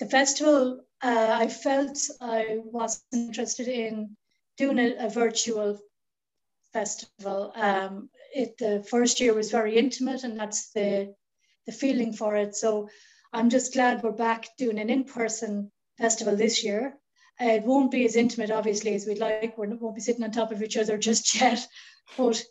the 0.00 0.06
festival, 0.06 0.80
uh, 1.02 1.36
I 1.38 1.48
felt 1.48 1.98
I 2.20 2.58
was 2.64 3.02
interested 3.12 3.68
in 3.68 4.16
doing 4.56 4.78
a, 4.78 5.06
a 5.06 5.10
virtual 5.10 5.78
festival. 6.72 7.52
Um, 7.54 8.10
it, 8.34 8.58
the 8.58 8.84
first 8.88 9.20
year 9.20 9.34
was 9.34 9.50
very 9.50 9.76
intimate, 9.76 10.24
and 10.24 10.38
that's 10.38 10.70
the, 10.72 11.14
the 11.66 11.72
feeling 11.72 12.12
for 12.12 12.36
it. 12.36 12.54
So 12.56 12.88
I'm 13.32 13.50
just 13.50 13.72
glad 13.74 14.02
we're 14.02 14.12
back 14.12 14.48
doing 14.56 14.78
an 14.78 14.90
in 14.90 15.04
person 15.04 15.70
festival 15.98 16.36
this 16.36 16.64
year. 16.64 16.94
Uh, 17.40 17.52
it 17.52 17.62
won't 17.62 17.90
be 17.90 18.04
as 18.04 18.16
intimate, 18.16 18.50
obviously, 18.50 18.94
as 18.94 19.06
we'd 19.06 19.18
like. 19.18 19.56
We 19.56 19.68
won't 19.68 19.94
be 19.94 20.00
sitting 20.00 20.24
on 20.24 20.32
top 20.32 20.50
of 20.50 20.62
each 20.62 20.76
other 20.76 20.98
just 20.98 21.34
yet, 21.40 21.66
but 22.16 22.42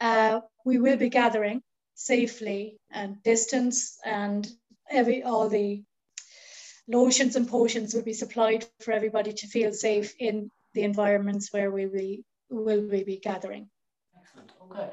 uh, 0.00 0.40
we 0.64 0.78
will 0.78 0.96
be 0.96 1.08
gathering 1.08 1.62
safely 1.94 2.78
and 2.90 3.22
distance 3.22 3.98
and 4.04 4.46
every 4.90 5.22
all 5.22 5.48
the 5.48 5.82
lotions 6.86 7.34
and 7.34 7.48
potions 7.48 7.94
will 7.94 8.02
be 8.02 8.12
supplied 8.12 8.66
for 8.80 8.92
everybody 8.92 9.32
to 9.32 9.46
feel 9.46 9.72
safe 9.72 10.14
in 10.18 10.50
the 10.74 10.82
environments 10.82 11.52
where 11.52 11.70
we 11.70 11.86
will, 11.86 12.16
will 12.50 12.88
we 12.88 13.02
be 13.02 13.16
gathering. 13.16 13.68
Excellent. 14.20 14.52
Okay. 14.70 14.90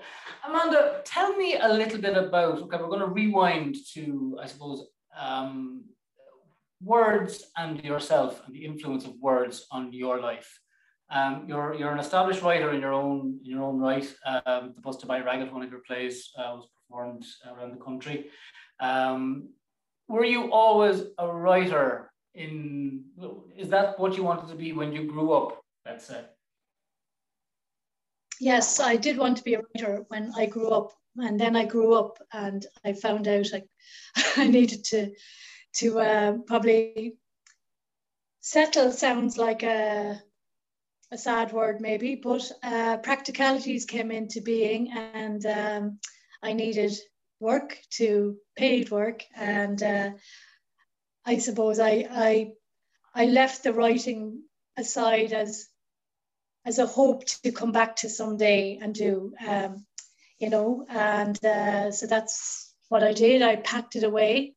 Amanda, 0.47 1.01
tell 1.03 1.35
me 1.35 1.57
a 1.59 1.67
little 1.67 1.99
bit 1.99 2.17
about, 2.17 2.59
okay, 2.59 2.77
we're 2.77 2.87
going 2.87 2.99
to 2.99 3.07
rewind 3.07 3.75
to, 3.93 4.39
I 4.41 4.47
suppose, 4.47 4.87
um, 5.19 5.83
words 6.83 7.45
and 7.57 7.83
yourself 7.83 8.41
and 8.45 8.53
the 8.53 8.65
influence 8.65 9.05
of 9.05 9.13
words 9.19 9.65
on 9.71 9.93
your 9.93 10.19
life. 10.19 10.59
Um, 11.09 11.45
you're 11.47 11.75
you're 11.75 11.91
an 11.91 11.99
established 11.99 12.41
writer 12.41 12.71
in 12.71 12.81
your 12.81 12.93
own 12.93 13.39
in 13.43 13.51
your 13.51 13.63
own 13.63 13.79
right. 13.79 14.07
Um, 14.25 14.73
the 14.75 14.81
Busted 14.81 15.07
by 15.07 15.19
Ragged, 15.21 15.51
one 15.51 15.61
of 15.61 15.69
your 15.69 15.81
plays, 15.81 16.31
uh, 16.37 16.55
was 16.55 16.67
performed 16.75 17.25
around 17.51 17.73
the 17.73 17.83
country. 17.83 18.27
Um, 18.79 19.49
were 20.07 20.25
you 20.25 20.51
always 20.51 21.03
a 21.17 21.27
writer? 21.31 22.11
In 22.33 23.03
is 23.55 23.69
that 23.69 23.99
what 23.99 24.17
you 24.17 24.23
wanted 24.23 24.49
to 24.49 24.55
be 24.55 24.73
when 24.73 24.91
you 24.91 25.03
grew 25.03 25.33
up? 25.33 25.61
Let's 25.85 26.07
say. 26.07 26.25
Yes, 28.39 28.79
I 28.79 28.95
did 28.95 29.17
want 29.17 29.37
to 29.37 29.43
be 29.43 29.53
a 29.53 29.61
writer 29.61 30.05
when 30.07 30.31
I 30.35 30.47
grew 30.47 30.69
up, 30.69 30.93
and 31.17 31.39
then 31.39 31.55
I 31.55 31.65
grew 31.65 31.93
up 31.93 32.17
and 32.33 32.65
I 32.83 32.93
found 32.93 33.27
out 33.27 33.47
I, 33.53 33.61
I 34.41 34.47
needed 34.47 34.83
to 34.85 35.11
to 35.73 35.99
uh, 35.99 36.37
probably 36.45 37.17
settle. 38.41 38.91
Sounds 38.91 39.37
like 39.37 39.63
a 39.63 40.21
a 41.11 41.17
sad 41.17 41.51
word 41.53 41.79
maybe, 41.79 42.15
but 42.15 42.51
uh, 42.63 42.97
practicalities 42.97 43.85
came 43.85 44.09
into 44.11 44.41
being, 44.41 44.91
and 44.91 45.45
um, 45.45 45.99
I 46.41 46.53
needed 46.53 46.93
work 47.39 47.77
to 47.91 48.37
paid 48.55 48.89
work, 48.89 49.23
and 49.35 49.81
uh, 49.83 50.11
I 51.25 51.37
suppose 51.37 51.79
I 51.79 52.07
I 52.09 52.51
I 53.13 53.25
left 53.25 53.63
the 53.63 53.73
writing 53.73 54.43
aside 54.75 55.33
as 55.33 55.67
as 56.65 56.79
a 56.79 56.85
hope 56.85 57.25
to 57.25 57.51
come 57.51 57.71
back 57.71 57.97
to 57.97 58.09
someday 58.09 58.79
and 58.81 58.95
do, 58.95 59.33
um, 59.45 59.85
you 60.39 60.49
know, 60.49 60.85
and 60.89 61.43
uh, 61.45 61.91
so 61.91 62.07
that's 62.07 62.73
what 62.89 63.03
I 63.03 63.13
did. 63.13 63.41
I 63.41 63.57
packed 63.57 63.95
it 63.95 64.03
away, 64.03 64.55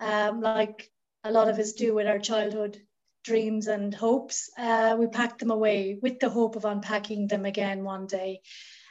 um, 0.00 0.40
like 0.40 0.90
a 1.24 1.30
lot 1.30 1.48
of 1.48 1.58
us 1.58 1.72
do 1.72 1.94
with 1.94 2.06
our 2.06 2.18
childhood 2.18 2.80
dreams 3.24 3.66
and 3.66 3.92
hopes. 3.92 4.50
Uh, 4.56 4.96
we 4.98 5.06
packed 5.06 5.40
them 5.40 5.50
away 5.50 5.98
with 6.00 6.20
the 6.20 6.30
hope 6.30 6.56
of 6.56 6.64
unpacking 6.64 7.26
them 7.26 7.44
again 7.44 7.82
one 7.82 8.06
day, 8.06 8.40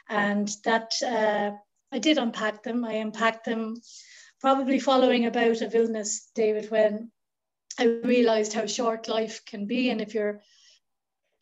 and 0.08 0.50
that 0.64 0.92
uh, 1.02 1.52
I 1.92 1.98
did 1.98 2.18
unpack 2.18 2.62
them. 2.62 2.84
I 2.84 2.94
unpacked 2.94 3.44
them 3.44 3.76
probably 4.40 4.78
following 4.78 5.26
about 5.26 5.62
of 5.62 5.74
illness, 5.74 6.30
David, 6.34 6.70
when 6.70 7.10
I 7.78 7.84
realized 7.84 8.52
how 8.52 8.66
short 8.66 9.08
life 9.08 9.44
can 9.46 9.66
be, 9.66 9.90
and 9.90 10.00
if 10.00 10.14
you're 10.14 10.42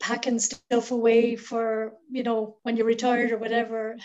packing 0.00 0.38
stuff 0.38 0.90
away 0.90 1.36
for 1.36 1.94
you 2.10 2.22
know 2.22 2.56
when 2.62 2.76
you're 2.76 2.86
retired 2.86 3.32
or 3.32 3.38
whatever 3.38 3.96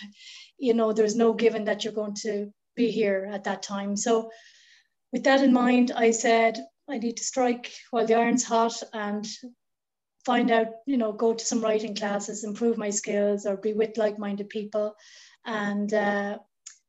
you 0.57 0.73
know 0.73 0.93
there's 0.93 1.15
no 1.15 1.33
given 1.33 1.65
that 1.65 1.83
you're 1.83 1.93
going 1.93 2.13
to 2.13 2.49
be 2.75 2.89
here 2.89 3.29
at 3.33 3.43
that 3.43 3.61
time 3.61 3.97
so 3.97 4.29
with 5.11 5.23
that 5.23 5.43
in 5.43 5.53
mind 5.53 5.91
i 5.95 6.11
said 6.11 6.59
i 6.89 6.97
need 6.97 7.17
to 7.17 7.23
strike 7.23 7.71
while 7.91 8.05
the 8.05 8.15
iron's 8.15 8.43
hot 8.43 8.81
and 8.93 9.27
find 10.25 10.51
out 10.51 10.67
you 10.85 10.97
know 10.97 11.11
go 11.11 11.33
to 11.33 11.45
some 11.45 11.61
writing 11.61 11.95
classes 11.95 12.43
improve 12.43 12.77
my 12.77 12.89
skills 12.89 13.45
or 13.45 13.57
be 13.57 13.73
with 13.73 13.97
like-minded 13.97 14.49
people 14.49 14.95
and 15.45 15.93
uh, 15.93 16.37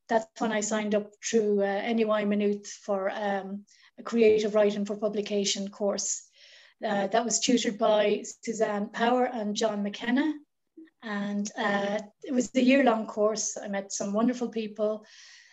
that's 0.09 0.27
when 0.39 0.53
i 0.53 0.61
signed 0.61 0.95
up 0.95 1.11
through 1.25 1.63
uh, 1.63 1.83
NUI 1.93 2.25
Maynooth 2.25 2.67
for 2.67 3.11
um, 3.11 3.65
a 3.99 4.03
creative 4.03 4.55
writing 4.55 4.85
for 4.85 4.97
publication 4.97 5.69
course 5.69 6.31
uh, 6.85 7.07
that 7.09 7.25
was 7.25 7.41
tutored 7.41 7.79
by 7.79 8.25
Suzanne 8.43 8.89
Power 8.89 9.25
and 9.25 9.55
John 9.55 9.83
McKenna. 9.83 10.33
And 11.03 11.51
uh, 11.57 11.99
it 12.23 12.33
was 12.33 12.51
a 12.55 12.63
year 12.63 12.85
long 12.85 13.07
course. 13.07 13.57
I 13.63 13.69
met 13.69 13.93
some 13.93 14.13
wonderful 14.13 14.49
people. 14.49 15.05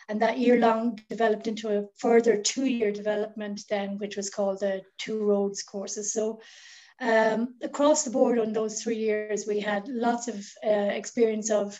And 0.09 0.21
that 0.21 0.37
year 0.37 0.57
long 0.57 0.99
developed 1.09 1.47
into 1.47 1.77
a 1.77 1.85
further 1.97 2.37
two 2.41 2.65
year 2.65 2.91
development, 2.91 3.61
then, 3.69 3.97
which 3.97 4.15
was 4.15 4.29
called 4.29 4.61
the 4.61 4.81
Two 4.97 5.21
Roads 5.23 5.63
courses. 5.63 6.13
So, 6.13 6.39
um, 6.99 7.55
across 7.61 8.03
the 8.03 8.09
board 8.09 8.39
on 8.39 8.53
those 8.53 8.81
three 8.81 8.97
years, 8.97 9.45
we 9.45 9.59
had 9.59 9.87
lots 9.87 10.27
of 10.27 10.47
uh, 10.65 10.69
experience 10.69 11.51
of 11.51 11.79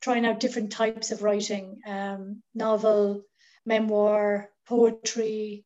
trying 0.00 0.26
out 0.26 0.40
different 0.40 0.72
types 0.72 1.10
of 1.10 1.22
writing 1.22 1.80
um, 1.86 2.42
novel, 2.54 3.22
memoir, 3.64 4.50
poetry, 4.66 5.64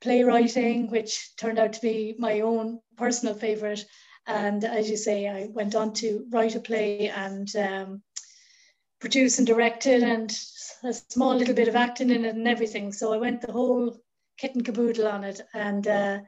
playwriting, 0.00 0.90
which 0.90 1.34
turned 1.36 1.58
out 1.58 1.72
to 1.72 1.80
be 1.80 2.14
my 2.18 2.40
own 2.40 2.80
personal 2.96 3.34
favorite. 3.34 3.84
And 4.26 4.64
as 4.64 4.88
you 4.88 4.96
say, 4.96 5.26
I 5.28 5.48
went 5.50 5.74
on 5.74 5.94
to 5.94 6.26
write 6.30 6.54
a 6.54 6.60
play 6.60 7.08
and 7.08 7.48
um, 7.56 8.02
produce 9.00 9.38
and 9.38 9.46
direct 9.46 9.86
it, 9.86 10.02
and 10.02 10.30
a 10.84 10.92
small 10.92 11.34
little 11.34 11.54
bit 11.54 11.68
of 11.68 11.76
acting 11.76 12.10
in 12.10 12.24
it 12.24 12.34
and 12.34 12.48
everything. 12.48 12.92
So 12.92 13.12
I 13.12 13.18
went 13.18 13.40
the 13.40 13.52
whole 13.52 14.00
kit 14.38 14.54
and 14.54 14.64
caboodle 14.64 15.08
on 15.08 15.24
it. 15.24 15.40
And 15.54 15.86
uh, 15.86 16.18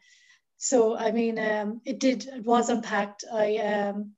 so, 0.57 0.97
I 0.97 1.11
mean, 1.13 1.39
um, 1.39 1.81
it 1.85 1.99
did, 1.99 2.27
it 2.27 2.45
was 2.45 2.69
unpacked. 2.69 3.25
I 3.33 3.57
um, 3.57 4.13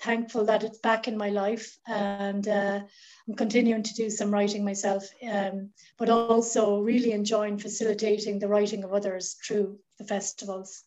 thankful 0.00 0.46
that 0.46 0.64
it's 0.64 0.78
back 0.78 1.08
in 1.08 1.16
my 1.16 1.28
life 1.28 1.78
and 1.86 2.46
uh, 2.48 2.80
I'm 3.28 3.34
continuing 3.34 3.82
to 3.82 3.94
do 3.94 4.08
some 4.10 4.32
writing 4.32 4.64
myself, 4.64 5.06
um, 5.30 5.70
but 5.98 6.08
also 6.08 6.80
really 6.80 7.12
enjoying 7.12 7.58
facilitating 7.58 8.38
the 8.38 8.48
writing 8.48 8.82
of 8.84 8.94
others 8.94 9.36
through 9.46 9.78
the 9.98 10.04
festivals. 10.04 10.82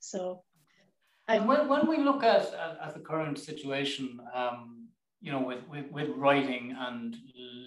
So, 0.00 0.42
and 1.28 1.48
when, 1.48 1.68
when 1.68 1.86
we 1.88 1.98
look 1.98 2.22
at, 2.22 2.52
at, 2.54 2.78
at 2.82 2.94
the 2.94 3.00
current 3.00 3.38
situation, 3.38 4.20
um, 4.34 4.88
you 5.20 5.32
know, 5.32 5.40
with, 5.40 5.66
with, 5.68 5.90
with 5.90 6.10
writing 6.10 6.76
and 6.78 7.16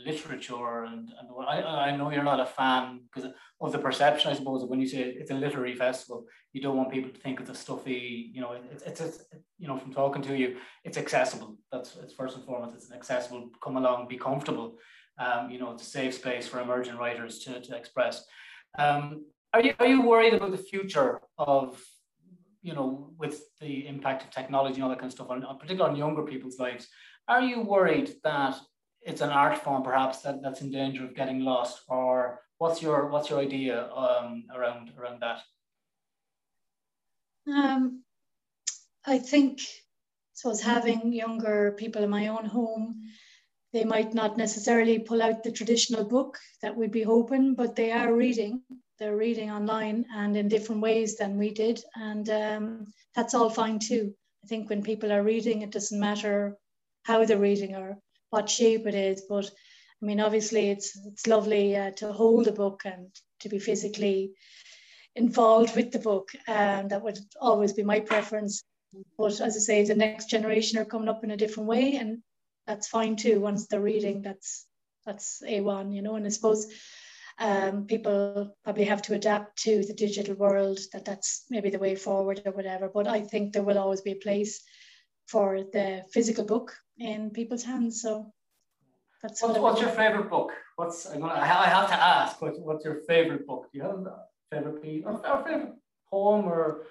literature, 0.06 0.84
and, 0.84 1.10
and 1.20 1.30
I, 1.48 1.62
I 1.62 1.96
know 1.96 2.12
you're 2.12 2.24
not 2.24 2.40
a 2.40 2.46
fan 2.46 3.02
because 3.12 3.32
of 3.60 3.72
the 3.72 3.80
perception, 3.80 4.32
I 4.32 4.36
suppose, 4.36 4.64
when 4.66 4.80
you 4.80 4.88
say 4.88 5.02
it's 5.02 5.32
a 5.32 5.36
literary 5.36 5.76
festival, 5.76 6.26
you 6.54 6.62
don't 6.62 6.78
want 6.78 6.92
people 6.92 7.12
to 7.12 7.20
think 7.20 7.40
it's 7.40 7.50
a 7.50 7.56
stuffy, 7.56 8.32
you 8.34 8.42
know, 8.42 8.56
it's, 8.72 8.84
it's, 8.84 9.24
you 9.58 9.68
know, 9.68 9.78
from 9.78 9.94
talking 9.94 10.22
to 10.24 10.38
you, 10.38 10.58
it's 10.84 10.98
accessible. 10.98 11.58
That's 11.72 11.96
it's 11.98 12.14
first 12.14 12.36
and 12.36 12.46
foremost, 12.46 12.76
it's 12.76 12.90
an 12.90 12.96
accessible, 12.96 13.50
come 13.64 13.78
along, 13.78 14.08
be 14.08 14.18
comfortable. 14.18 14.78
Um, 15.18 15.50
you 15.50 15.60
know, 15.60 15.72
it's 15.72 15.84
a 15.84 15.86
safe 15.86 16.14
space 16.14 16.48
for 16.48 16.62
emerging 16.62 16.96
writers 16.96 17.40
to, 17.40 17.60
to 17.60 17.76
express. 17.76 18.24
Um, 18.78 19.26
are 19.54 19.62
you 19.62 19.74
are 19.80 19.88
you 19.88 20.02
worried 20.02 20.34
about 20.34 20.52
the 20.52 20.58
future 20.58 21.22
of 21.38 21.82
you 22.62 22.74
know 22.74 23.12
with 23.18 23.42
the 23.60 23.88
impact 23.88 24.24
of 24.24 24.30
technology 24.30 24.76
and 24.76 24.84
all 24.84 24.90
that 24.90 25.00
kind 25.00 25.08
of 25.08 25.14
stuff 25.14 25.30
on 25.30 25.42
particularly 25.60 25.92
on 25.92 25.98
younger 25.98 26.24
people's 26.24 26.60
lives 26.60 26.88
are 27.30 27.42
you 27.42 27.62
worried 27.62 28.16
that 28.24 28.60
it's 29.02 29.22
an 29.22 29.30
art 29.30 29.58
form 29.60 29.84
perhaps 29.84 30.22
that, 30.22 30.42
that's 30.42 30.62
in 30.62 30.72
danger 30.72 31.06
of 31.06 31.16
getting 31.16 31.40
lost 31.42 31.82
or 31.88 32.42
what's 32.58 32.82
your 32.82 33.08
what's 33.08 33.30
your 33.30 33.40
idea 33.40 33.90
um, 33.94 34.44
around 34.54 34.92
around 35.00 35.22
that? 35.22 35.42
Um, 37.48 38.04
i 39.06 39.18
think 39.18 39.60
so 40.34 40.52
as 40.52 40.62
having 40.62 41.14
younger 41.14 41.72
people 41.78 42.04
in 42.04 42.10
my 42.10 42.28
own 42.28 42.46
home 42.46 43.02
they 43.74 43.84
might 43.84 44.14
not 44.14 44.38
necessarily 44.38 45.00
pull 45.00 45.22
out 45.22 45.44
the 45.44 45.52
traditional 45.52 46.04
book 46.04 46.38
that 46.62 46.76
we'd 46.76 46.92
be 46.92 47.04
hoping 47.04 47.56
but 47.56 47.76
they 47.76 47.92
are 47.92 48.14
reading. 48.14 48.62
They're 48.98 49.16
reading 49.16 49.50
online 49.50 50.06
and 50.14 50.36
in 50.36 50.50
different 50.50 50.82
ways 50.82 51.16
than 51.16 51.38
we 51.38 51.52
did 51.52 51.82
and 51.96 52.30
um, 52.30 52.94
that's 53.16 53.34
all 53.34 53.50
fine 53.50 53.80
too. 53.80 54.14
I 54.44 54.48
think 54.48 54.70
when 54.70 54.84
people 54.84 55.12
are 55.12 55.24
reading 55.24 55.62
it 55.62 55.72
doesn't 55.72 56.00
matter 56.00 56.58
how 57.10 57.26
they're 57.26 57.38
reading 57.38 57.76
or 57.76 57.98
what 58.30 58.50
shape 58.50 58.86
it 58.86 58.94
is. 58.94 59.24
But 59.28 59.50
I 60.02 60.06
mean, 60.06 60.20
obviously, 60.20 60.70
it's 60.70 60.98
it's 61.08 61.28
lovely 61.28 61.76
uh, 61.76 61.92
to 61.98 62.14
hold 62.14 62.48
a 62.48 62.52
book 62.52 62.84
and 62.86 63.08
to 63.42 63.50
be 63.50 63.60
physically 63.60 64.34
involved 65.16 65.76
with 65.76 65.92
the 65.92 66.00
book, 66.00 66.30
and 66.48 66.92
that 66.92 67.04
would 67.04 67.20
always 67.42 67.74
be 67.74 67.84
my 67.84 68.00
preference. 68.00 68.64
But 69.18 69.42
as 69.42 69.56
I 69.56 69.60
say, 69.60 69.84
the 69.84 69.96
next 69.96 70.30
generation 70.30 70.80
are 70.80 70.86
coming 70.86 71.10
up 71.10 71.24
in 71.24 71.32
a 71.32 71.38
different 71.38 71.68
way, 71.68 71.96
and 71.96 72.20
that's 72.68 72.88
fine 72.88 73.16
too. 73.16 73.40
Once 73.40 73.68
they're 73.68 73.82
reading, 73.82 74.22
that's 74.22 74.66
that's 75.06 75.42
a 75.46 75.62
one, 75.62 75.92
you 75.92 76.02
know. 76.04 76.16
And 76.16 76.26
I 76.26 76.30
suppose 76.30 76.68
um, 77.40 77.86
people 77.88 78.56
probably 78.64 78.86
have 78.86 79.02
to 79.04 79.16
adapt 79.16 79.64
to 79.64 79.84
the 79.84 79.94
digital 80.06 80.36
world. 80.36 80.80
That 80.94 81.06
that's 81.06 81.46
maybe 81.50 81.72
the 81.72 81.80
way 81.86 81.96
forward 81.96 82.44
or 82.46 82.52
whatever. 82.52 82.88
But 82.88 83.08
I 83.08 83.22
think 83.22 83.54
there 83.54 83.64
will 83.64 83.80
always 83.80 84.02
be 84.02 84.12
a 84.12 84.26
place 84.28 84.62
for 85.28 85.64
the 85.74 86.04
physical 86.12 86.46
book 86.46 86.76
in 87.00 87.32
people's 87.32 87.64
hands. 87.64 88.02
So 88.02 88.32
that's 89.22 89.42
what's, 89.42 89.60
what's 89.60 89.82
your 89.82 89.90
favorite 89.90 90.30
book? 90.30 90.52
What's 90.76 91.06
I'm 91.06 91.20
gonna, 91.20 91.34
I 91.34 91.46
have 91.46 91.90
to 91.90 91.96
ask. 91.96 92.42
What's, 92.42 92.60
what's 92.60 92.86
your 92.86 93.02
favorite 93.08 93.46
book? 93.48 93.70
Do 93.72 93.78
you 93.78 93.84
have 93.84 93.96
a 93.96 94.20
favorite 94.52 94.82
piece 94.82 95.04
or, 95.06 95.26
or 95.26 95.44
favorite 95.44 95.76
poem 96.10 96.46
or 96.46 96.86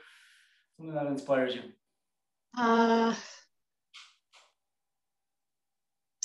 something 0.77 0.95
that 0.95 1.07
inspires 1.07 1.55
you? 1.55 1.63
Uh, 2.57 3.15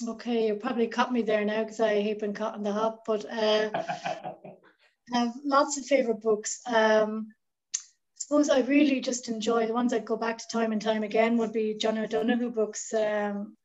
okay, 0.07 0.47
you 0.47 0.55
probably 0.55 0.87
caught 0.87 1.13
me 1.13 1.21
there 1.21 1.45
now 1.45 1.63
because 1.63 1.79
I 1.79 2.01
hate 2.01 2.19
being 2.19 2.33
caught 2.33 2.55
in 2.55 2.63
the 2.63 2.71
hop. 2.71 3.03
But 3.05 3.25
uh, 3.25 3.69
I 3.75 5.17
have 5.17 5.33
lots 5.43 5.77
of 5.77 5.85
favorite 5.85 6.21
books. 6.21 6.61
Um, 6.65 7.33
suppose 8.15 8.49
I 8.49 8.61
really 8.61 9.01
just 9.01 9.29
enjoy 9.29 9.67
the 9.67 9.73
ones 9.73 9.93
I'd 9.93 10.05
go 10.05 10.15
back 10.15 10.37
to 10.37 10.47
time 10.51 10.71
and 10.71 10.81
time 10.81 11.03
again 11.03 11.37
would 11.37 11.53
be 11.53 11.75
John 11.75 11.97
O'Donohue 11.97 12.51
books, 12.51 12.93
um, 12.93 13.55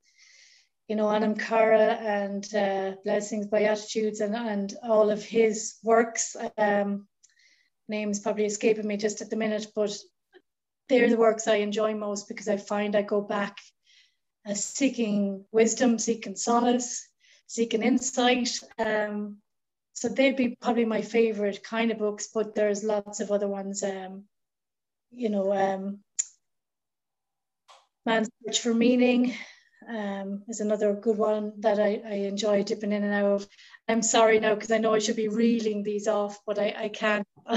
you 0.88 0.96
know, 0.96 1.10
Anam 1.10 1.36
Cara 1.36 1.92
and 2.00 2.54
uh, 2.54 2.92
Blessings, 3.04 3.46
Beatitudes, 3.46 4.20
and, 4.20 4.34
and 4.34 4.74
all 4.82 5.10
of 5.10 5.22
his 5.22 5.76
works. 5.84 6.34
Um, 6.56 7.06
names 7.88 8.20
probably 8.20 8.46
escaping 8.46 8.86
me 8.86 8.96
just 8.96 9.20
at 9.20 9.28
the 9.28 9.36
minute, 9.36 9.66
but 9.74 9.94
they're 10.88 11.10
the 11.10 11.18
works 11.18 11.46
I 11.46 11.56
enjoy 11.56 11.94
most 11.94 12.26
because 12.26 12.48
I 12.48 12.56
find 12.56 12.96
I 12.96 13.02
go 13.02 13.20
back 13.20 13.58
uh, 14.48 14.54
seeking 14.54 15.44
wisdom, 15.52 15.98
seeking 15.98 16.36
solace, 16.36 17.06
seeking 17.46 17.82
insight. 17.82 18.58
Um, 18.78 19.38
so 19.92 20.08
they'd 20.08 20.36
be 20.36 20.56
probably 20.58 20.86
my 20.86 21.02
favorite 21.02 21.62
kind 21.62 21.90
of 21.90 21.98
books, 21.98 22.28
but 22.32 22.54
there's 22.54 22.82
lots 22.82 23.20
of 23.20 23.30
other 23.30 23.48
ones. 23.48 23.82
Um, 23.82 24.24
you 25.10 25.28
know, 25.28 25.52
um, 25.52 25.98
Man's 28.06 28.30
Search 28.46 28.60
for 28.60 28.72
Meaning 28.72 29.34
um, 29.88 30.42
is 30.48 30.60
another 30.60 30.94
good 30.94 31.16
one 31.16 31.52
that 31.60 31.80
I, 31.80 32.00
I 32.06 32.14
enjoy 32.14 32.62
dipping 32.62 32.92
in 32.92 33.04
and 33.04 33.14
out 33.14 33.32
of. 33.32 33.48
I'm 33.88 34.02
sorry 34.02 34.38
now 34.38 34.54
because 34.54 34.70
I 34.70 34.78
know 34.78 34.94
I 34.94 34.98
should 34.98 35.16
be 35.16 35.28
reeling 35.28 35.82
these 35.82 36.06
off, 36.06 36.38
but 36.46 36.58
I, 36.58 36.74
I 36.76 36.88
can't. 36.88 37.26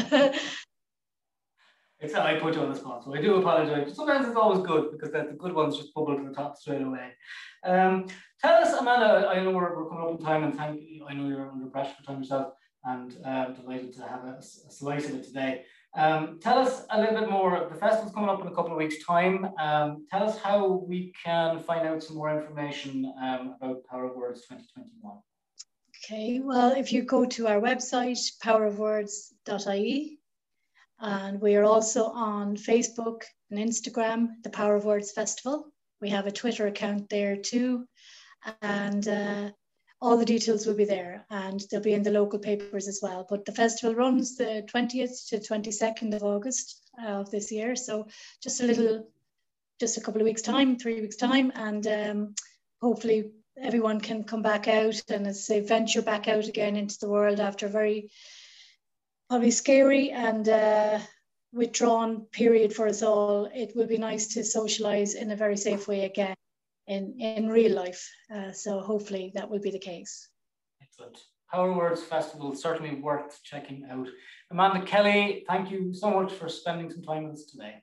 it's 2.00 2.16
I 2.16 2.40
put 2.40 2.56
you 2.56 2.62
on 2.62 2.70
the 2.70 2.76
spot, 2.76 3.04
so 3.04 3.14
I 3.14 3.22
do 3.22 3.36
apologize. 3.36 3.96
Sometimes 3.96 4.28
it's 4.28 4.38
always 4.38 4.66
good 4.66 4.92
because 4.92 5.12
the, 5.12 5.26
the 5.30 5.38
good 5.38 5.54
ones 5.54 5.78
just 5.78 5.94
bubble 5.94 6.18
to 6.18 6.24
the 6.24 6.34
top 6.34 6.58
straight 6.58 6.82
away. 6.82 7.12
Um, 7.64 8.08
tell 8.40 8.56
us, 8.56 8.74
Amanda. 8.74 9.28
I 9.28 9.44
know 9.44 9.52
we're, 9.52 9.76
we're 9.76 9.90
coming 9.90 10.06
up 10.06 10.20
in 10.20 10.26
time, 10.26 10.44
and 10.44 10.56
thank 10.56 10.82
you. 10.82 11.06
I 11.08 11.14
know 11.14 11.28
you're 11.28 11.50
under 11.50 11.68
pressure 11.68 11.94
for 12.00 12.04
time 12.06 12.20
yourself, 12.20 12.54
and 12.86 13.16
uh, 13.26 13.50
delighted 13.50 13.94
to 13.94 14.04
have 14.04 14.24
a, 14.24 14.38
a 14.38 14.72
slice 14.72 15.10
of 15.10 15.16
it 15.16 15.24
today. 15.24 15.66
Um, 15.98 16.40
tell 16.42 16.58
us 16.58 16.86
a 16.90 17.00
little 17.00 17.20
bit 17.20 17.30
more. 17.30 17.68
The 17.70 17.78
festival's 17.78 18.14
coming 18.14 18.30
up 18.30 18.42
in 18.42 18.48
a 18.48 18.56
couple 18.56 18.72
of 18.72 18.78
weeks' 18.78 19.04
time. 19.06 19.50
Um, 19.60 20.06
tell 20.10 20.24
us 20.24 20.38
how 20.38 20.86
we 20.88 21.14
can 21.24 21.60
find 21.60 21.88
out 21.88 22.02
some 22.02 22.16
more 22.16 22.42
information 22.42 23.12
um, 23.22 23.56
about 23.62 23.84
Power 23.86 24.06
of 24.06 24.16
Words 24.16 24.42
2021. 24.48 25.18
Okay, 26.04 26.40
well, 26.40 26.72
if 26.72 26.94
you 26.94 27.04
go 27.04 27.26
to 27.26 27.48
our 27.48 27.60
website, 27.60 28.20
powerofwords.ie, 28.44 30.20
and 31.00 31.42
we 31.42 31.56
are 31.56 31.64
also 31.64 32.06
on 32.06 32.56
Facebook 32.56 33.24
and 33.50 33.60
Instagram, 33.60 34.30
the 34.44 34.50
Power 34.50 34.76
of 34.76 34.86
Words 34.86 35.12
Festival. 35.12 35.68
We 36.00 36.10
have 36.10 36.26
a 36.26 36.32
Twitter 36.32 36.68
account 36.68 37.10
there 37.10 37.36
too. 37.36 37.86
And 38.62 39.08
uh, 39.08 39.50
all 40.02 40.18
the 40.18 40.26
details 40.26 40.66
will 40.66 40.74
be 40.74 40.86
there 40.86 41.26
and 41.30 41.64
they'll 41.70 41.80
be 41.80 41.94
in 41.94 42.02
the 42.02 42.10
local 42.10 42.40
papers 42.40 42.88
as 42.88 43.00
well. 43.04 43.26
But 43.30 43.46
the 43.46 43.52
festival 43.52 43.96
runs 43.96 44.36
the 44.36 44.68
20th 44.74 45.30
to 45.30 45.38
22nd 45.38 46.16
of 46.16 46.24
August 46.24 46.82
of 47.06 47.30
this 47.30 47.52
year. 47.52 47.76
So 47.76 48.08
just 48.42 48.62
a 48.62 48.66
little, 48.66 49.08
just 49.80 49.98
a 49.98 50.02
couple 50.02 50.20
of 50.20 50.26
weeks 50.26 50.42
time, 50.42 50.78
three 50.78 51.02
weeks 51.02 51.18
time. 51.18 51.52
And 51.54 51.86
um, 51.86 52.36
hopefully 52.82 53.32
everyone 53.62 54.02
can 54.02 54.24
come 54.24 54.42
back 54.42 54.68
out 54.68 55.00
and 55.10 55.28
as 55.28 55.46
say, 55.46 55.60
venture 55.60 56.02
back 56.02 56.28
out 56.28 56.48
again 56.48 56.78
into 56.78 56.98
the 57.00 57.10
world 57.10 57.40
after 57.40 57.68
a 57.68 57.70
very 57.70 58.10
probably 59.30 59.52
scary 59.52 60.10
and 60.10 60.50
uh, 60.50 60.98
withdrawn 61.54 62.22
period 62.32 62.74
for 62.74 62.88
us 62.88 63.04
all. 63.04 63.46
It 63.54 63.76
will 63.76 63.88
be 63.88 64.00
nice 64.00 64.34
to 64.34 64.44
socialize 64.44 65.14
in 65.14 65.30
a 65.30 65.36
very 65.36 65.58
safe 65.58 65.88
way 65.88 66.06
again 66.06 66.36
in, 66.92 67.20
in 67.20 67.50
real 67.50 67.74
life. 67.74 68.10
Uh, 68.34 68.52
so 68.52 68.80
hopefully 68.82 69.32
that 69.36 69.50
will 69.50 69.60
be 69.60 69.72
the 69.72 69.80
case. 69.80 70.30
Excellent. 70.82 71.18
Power 71.52 71.74
Words 71.74 72.04
Festival 72.04 72.54
certainly 72.56 72.96
worth 72.96 73.40
checking 73.44 73.86
out. 73.92 74.08
Amanda 74.52 74.86
Kelly, 74.86 75.44
thank 75.48 75.72
you 75.72 75.94
so 75.94 76.12
much 76.12 76.32
for 76.34 76.48
spending 76.50 76.90
some 76.90 77.04
time 77.04 77.26
with 77.26 77.34
us 77.34 77.46
today. 77.46 77.76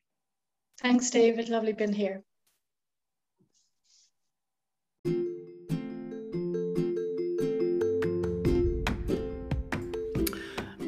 Thanks, 0.80 1.10
David. 1.10 1.48
Lovely 1.48 1.72
being 1.72 1.92
here. 1.92 2.22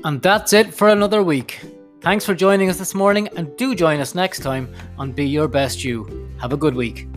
And 0.03 0.23
that's 0.23 0.55
it 0.55 0.73
for 0.73 0.89
another 0.89 1.23
week. 1.23 1.61
Thanks 2.01 2.25
for 2.25 2.35
joining 2.35 2.71
us 2.71 2.79
this 2.79 2.95
morning 2.95 3.29
and 3.37 3.55
do 3.59 3.75
join 3.75 4.01
us 4.01 4.15
next 4.15 4.41
time 4.41 4.75
on 4.97 5.13
Be 5.13 5.27
Your 5.27 5.49
Best 5.49 5.85
You. 5.85 6.31
Have 6.41 6.55
a 6.55 6.57
good 6.57 6.75
week. 6.75 7.10